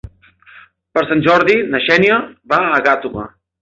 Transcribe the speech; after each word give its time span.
Per 0.95 1.03
Sant 1.11 1.23
Jordi 1.29 1.59
na 1.75 1.85
Xènia 1.91 2.19
va 2.57 2.65
a 2.77 2.85
Gàtova. 2.91 3.33